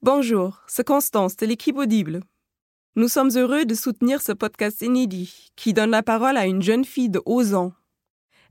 [0.00, 2.20] Bonjour, c'est Constance de l'équipe Audible.
[2.94, 6.84] Nous sommes heureux de soutenir ce podcast inédit qui donne la parole à une jeune
[6.84, 7.72] fille de 11 ans.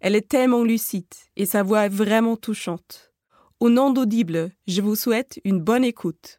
[0.02, 1.06] Elle est tellement lucide
[1.38, 3.14] et sa voix est vraiment touchante.
[3.62, 6.37] Au nom d'Audible, je vous souhaite une bonne écoute.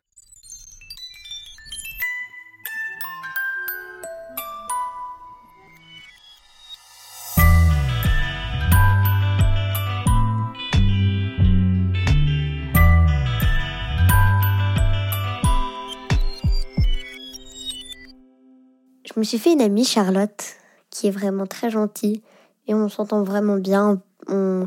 [19.19, 20.45] Je me suis fait une amie, Charlotte,
[20.91, 22.23] qui est vraiment très gentille
[22.69, 24.01] et on s'entend vraiment bien.
[24.29, 24.66] On...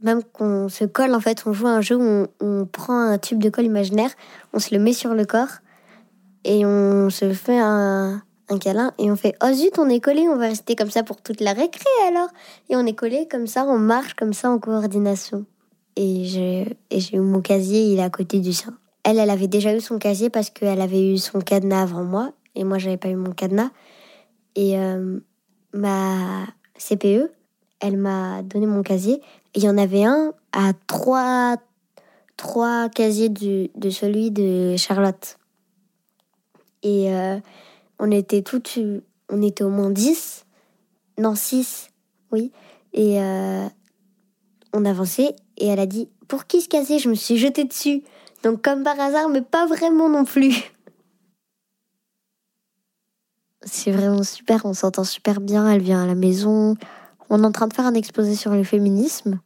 [0.00, 3.18] Même qu'on se colle, en fait, on joue à un jeu où on, prend un
[3.18, 4.08] tube de colle imaginaire,
[4.54, 5.58] on se le met sur le corps
[6.44, 8.22] et on se fait un,
[8.62, 11.20] câlin et on fait Oh zut, on est collé, on va rester comme ça pour
[11.20, 12.28] toute la récré alors.
[12.70, 15.44] Et on est collé comme ça, on marche comme ça en coordination.
[15.96, 18.74] Et j'ai et j'ai eu mon casier, il est à côté du sien.
[19.04, 22.32] Elle, elle avait déjà eu son casier parce qu'elle avait eu son cadenas avant moi
[22.54, 23.70] et moi j'avais pas eu mon cadenas.
[24.54, 25.18] Et euh,
[25.72, 26.46] ma
[26.78, 27.30] CPE,
[27.80, 29.20] elle m'a donné mon casier.
[29.54, 31.56] Il y en avait un à trois,
[32.36, 35.38] trois casiers du, de celui de Charlotte.
[36.82, 37.38] Et euh,
[37.98, 38.78] on était toutes,
[39.30, 40.44] on était au moins dix,
[41.18, 41.88] non six,
[42.30, 42.52] oui.
[42.92, 43.66] Et euh,
[44.72, 46.98] on avançait et elle a dit pour qui ce casier?
[46.98, 48.02] Je me suis jetée dessus.
[48.42, 50.54] Donc comme par hasard, mais pas vraiment non plus.
[53.64, 56.76] C'est vraiment super, on s'entend super bien, elle vient à la maison.
[57.30, 59.40] On est en train de faire un exposé sur le féminisme.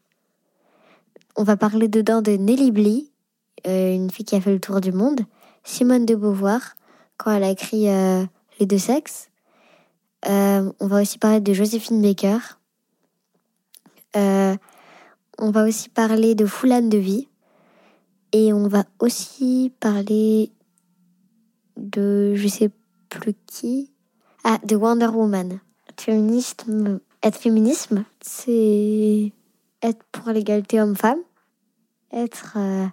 [1.37, 3.13] On va parler dedans de Nelly Bly,
[3.67, 5.21] euh, une fille qui a fait le tour du monde,
[5.65, 6.77] Simone de Beauvoir,
[7.19, 8.25] quand elle a écrit euh,
[8.59, 9.29] Les deux sexes.
[10.27, 12.39] Euh, on va aussi parler de Joséphine Baker.
[15.39, 17.29] On va aussi parler de Foulane de Vie.
[18.33, 20.51] Et on va aussi parler
[21.77, 22.71] de je sais
[23.11, 23.91] plus qui.
[24.49, 25.59] Ah, de Wonder Woman.
[25.99, 29.33] Féminisme, être féminisme, c'est
[29.83, 31.19] être pour l'égalité homme-femme,
[32.13, 32.87] être euh,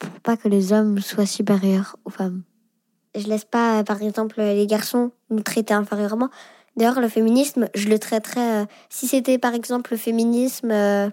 [0.00, 2.42] pour pas que les hommes soient supérieurs aux femmes.
[3.14, 6.28] Je laisse pas, euh, par exemple, les garçons nous traiter inférieurement.
[6.76, 8.62] D'ailleurs, le féminisme, je le traiterais.
[8.62, 11.08] euh, si c'était, par exemple, le féminisme, euh,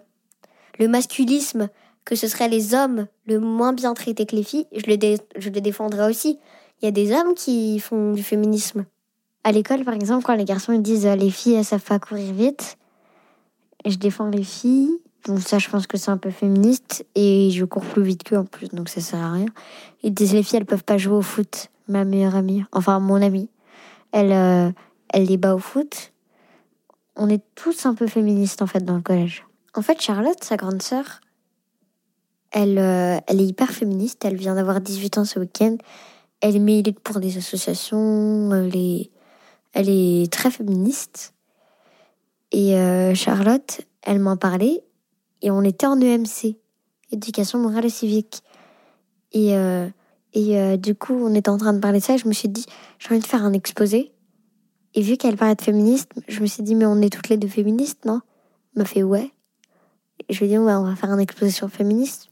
[0.79, 1.69] le masculisme,
[2.03, 5.19] que ce serait les hommes le moins bien traités que les filles, je le, dé-
[5.35, 6.39] je le défendrais aussi.
[6.81, 8.83] Il y a des hommes qui font du féminisme.
[9.47, 11.99] À l'école, par exemple, quand les garçons ils disent euh, les filles elles savent pas
[11.99, 12.77] courir vite,
[13.85, 14.91] je défends les filles.
[15.25, 18.35] Donc ça, je pense que c'est un peu féministe et je cours plus vite qu'eux
[18.35, 19.45] en plus, donc ça sert à rien.
[20.03, 21.69] Ils disent les filles elles peuvent pas jouer au foot.
[21.87, 23.47] Ma meilleure amie, enfin mon amie,
[24.11, 24.69] elle, euh,
[25.13, 26.11] elle les bat au foot.
[27.15, 29.45] On est tous un peu féministes en fait dans le collège.
[29.75, 31.21] En fait, Charlotte, sa grande sœur,
[32.51, 34.25] elle, euh, elle est hyper féministe.
[34.25, 35.77] Elle vient d'avoir 18 ans ce week-end.
[36.41, 38.51] Elle milite pour des associations.
[38.73, 39.09] Est,
[39.73, 41.33] elle est très féministe.
[42.51, 44.83] Et euh, Charlotte, elle m'en parlait.
[45.41, 46.57] Et on était en EMC,
[47.11, 48.41] éducation morale et civique.
[49.33, 49.87] Et, euh,
[50.33, 52.15] et euh, du coup, on était en train de parler de ça.
[52.15, 52.65] Et je me suis dit,
[52.99, 54.11] j'ai envie de faire un exposé.
[54.95, 57.37] Et vu qu'elle parlait de féminisme, je me suis dit, mais on est toutes les
[57.37, 58.21] deux féministes, non?
[58.75, 59.31] Elle m'a fait, ouais.
[60.27, 62.31] Et je lui ai dit, ouais, on va faire un exposé sur le féminisme.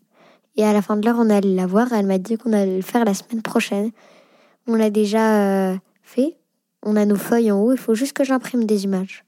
[0.56, 1.94] Et à la fin de l'heure, on allé la voir.
[1.94, 3.92] Elle m'a dit qu'on allait le faire la semaine prochaine.
[4.68, 6.38] On l'a déjà fait.
[6.86, 7.72] On a nos feuilles en haut.
[7.72, 9.26] Il faut juste que j'imprime des images.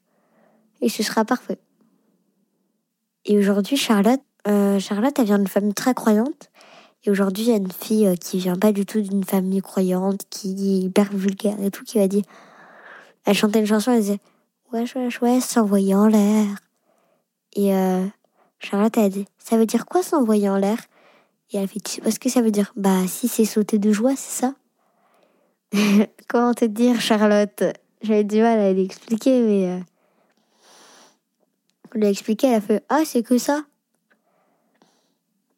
[0.81, 1.57] Et ce sera parfait.
[3.25, 6.49] Et aujourd'hui, Charlotte, euh, Charlotte, elle vient d'une famille très croyante.
[7.03, 9.61] Et aujourd'hui, il y a une fille euh, qui vient pas du tout d'une famille
[9.61, 12.23] croyante, qui est hyper vulgaire et tout, qui va dire.
[13.25, 14.19] Elle chantait une chanson, elle disait
[14.71, 16.45] Wesh, wesh, wesh, s'envoyer en l'air.
[17.55, 18.05] Et euh,
[18.59, 20.77] Charlotte, elle a dit Ça veut dire quoi s'envoyer en l'air?
[21.51, 22.71] Et elle fait Tu sais pas ce que ça veut dire?
[22.75, 24.53] Bah, si c'est sauter de joie, c'est ça?
[26.27, 27.63] Comment te dire, Charlotte?
[28.01, 29.67] J'avais du mal à l'expliquer, mais.
[29.67, 29.79] Euh...
[31.95, 33.65] On lui a expliqué, elle a fait Ah, c'est que ça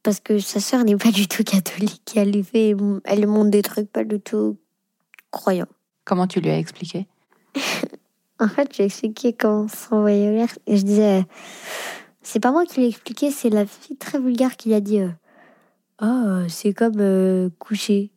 [0.04, 2.14] Parce que sa sœur n'est pas du tout catholique.
[2.16, 2.76] Elle lui fait.
[3.04, 4.58] Elle lui montre des trucs pas du tout
[5.32, 5.68] croyants.
[6.06, 7.08] Comment tu lui as expliqué?
[8.42, 10.48] En fait, j'ai expliqué comment s'envoyer en l'air.
[10.66, 11.26] Et je disais,
[12.22, 15.10] c'est pas moi qui l'ai expliqué, c'est la fille très vulgaire qui a dit, euh,
[16.02, 18.12] Oh, c'est comme euh, coucher.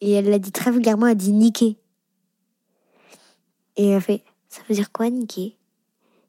[0.00, 1.76] Et elle l'a dit très vulgairement, elle a dit niquer.
[3.76, 5.56] Et elle fait, ça veut dire quoi niquer?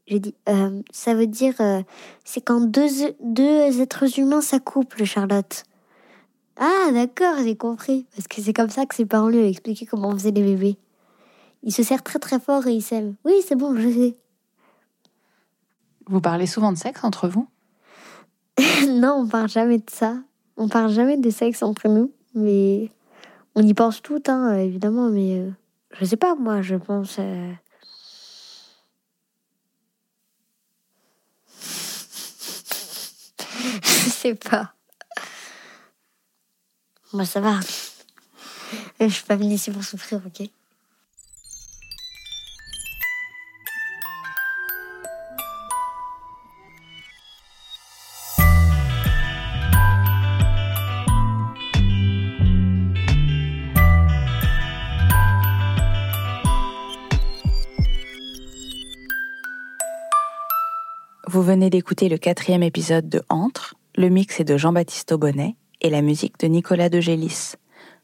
[0.07, 1.81] J'ai dit, euh, ça veut dire, euh,
[2.25, 2.87] c'est quand deux,
[3.23, 5.63] deux êtres humains s'accouplent, Charlotte.
[6.57, 8.05] Ah, d'accord, j'ai compris.
[8.15, 10.43] Parce que c'est comme ça que ses parents lui ont expliqué comment on faisait les
[10.43, 10.77] bébés.
[11.63, 13.15] Ils se serrent très très fort et ils s'aiment.
[13.25, 14.15] Oui, c'est bon, je sais.
[16.07, 17.47] Vous parlez souvent de sexe entre vous?
[18.89, 20.17] Non, on parle jamais de ça.
[20.57, 22.89] On parle jamais de sexe entre nous, mais
[23.55, 25.49] on y pense tout, hein, évidemment, mais euh,
[25.99, 27.17] je sais pas, moi, je pense.
[27.19, 27.51] euh,
[33.83, 34.73] je sais pas.
[37.13, 37.59] Moi, ça va.
[38.99, 40.47] Je suis pas venue ici pour souffrir, ok?
[61.41, 63.73] Vous venez d'écouter le quatrième épisode de Entre.
[63.95, 67.53] Le mix est de Jean-Baptiste Aubonnet et la musique de Nicolas de Gélis.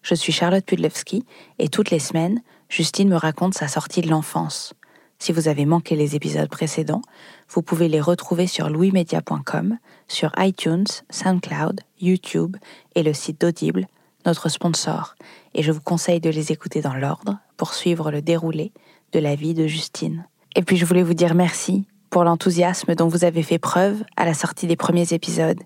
[0.02, 1.24] Je suis Charlotte Pudlewski
[1.60, 4.74] et toutes les semaines, Justine me raconte sa sortie de l'enfance.
[5.20, 7.04] Si vous avez manqué les épisodes précédents,
[7.48, 12.58] vous pouvez les retrouver sur louismedia.com, sur iTunes, SoundCloud, YouTube
[12.96, 13.86] et le site d'Audible,
[14.26, 15.14] notre sponsor,
[15.54, 18.72] et je vous conseille de les écouter dans l'ordre pour suivre le déroulé
[19.12, 20.26] de la vie de Justine.
[20.56, 24.26] Et puis je voulais vous dire merci pour l'enthousiasme dont vous avez fait preuve à
[24.26, 25.60] la sortie des premiers épisodes.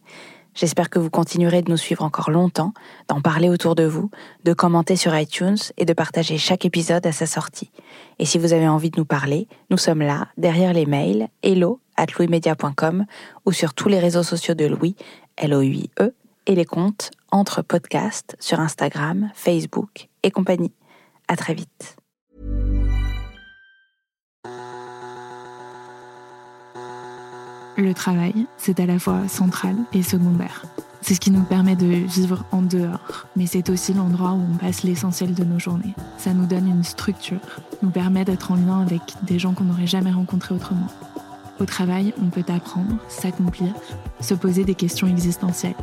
[0.53, 2.73] J'espère que vous continuerez de nous suivre encore longtemps,
[3.07, 4.09] d'en parler autour de vous,
[4.43, 7.71] de commenter sur iTunes et de partager chaque épisode à sa sortie.
[8.19, 11.79] Et si vous avez envie de nous parler, nous sommes là, derrière les mails, hello
[11.95, 13.05] at louismedia.com
[13.45, 14.95] ou sur tous les réseaux sociaux de Louis,
[15.37, 16.13] L-O-U-I-E,
[16.47, 20.73] et les comptes entre podcasts sur Instagram, Facebook et compagnie.
[21.27, 22.00] À très vite.
[27.81, 30.65] Le travail, c'est à la fois central et secondaire.
[31.01, 34.57] C'est ce qui nous permet de vivre en dehors, mais c'est aussi l'endroit où on
[34.57, 35.95] passe l'essentiel de nos journées.
[36.19, 37.39] Ça nous donne une structure,
[37.81, 40.89] nous permet d'être en lien avec des gens qu'on n'aurait jamais rencontrés autrement.
[41.59, 43.73] Au travail, on peut apprendre, s'accomplir,
[44.19, 45.73] se poser des questions existentielles.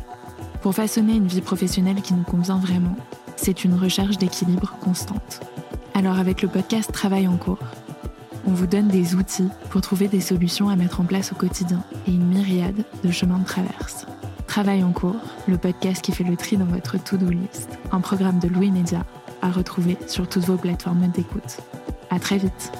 [0.61, 2.95] Pour façonner une vie professionnelle qui nous convient vraiment,
[3.35, 5.41] c'est une recherche d'équilibre constante.
[5.93, 7.59] Alors avec le podcast Travail en cours,
[8.49, 11.83] on vous donne des outils pour trouver des solutions à mettre en place au quotidien
[12.07, 14.07] et une myriade de chemins de traverse.
[14.47, 15.15] Travail en cours,
[15.47, 19.05] le podcast qui fait le tri dans votre to-do list, un programme de Louis Média
[19.43, 21.59] à retrouver sur toutes vos plateformes d'écoute.
[22.09, 22.71] À très vite.